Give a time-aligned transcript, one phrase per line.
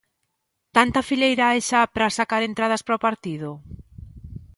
[0.75, 3.49] Tanta fileira hai xa para sacar entradas para o partido?